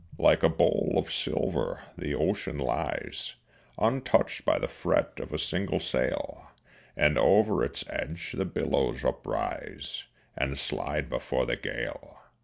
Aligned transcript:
Like 0.17 0.41
a 0.41 0.49
bowl 0.49 0.95
of 0.97 1.11
silver 1.11 1.83
the 1.95 2.15
ocean 2.15 2.57
lies, 2.57 3.35
Untouched 3.77 4.43
by 4.43 4.57
the 4.57 4.67
fret 4.67 5.19
of 5.19 5.31
a 5.31 5.37
single 5.37 5.79
sail, 5.79 6.47
And 6.97 7.19
over 7.19 7.63
its 7.63 7.87
edge 7.87 8.31
the 8.31 8.45
billows 8.45 9.05
uprise 9.05 10.05
And 10.35 10.57
slide 10.57 11.07
before 11.07 11.45
the 11.45 11.55
gale. 11.55 12.17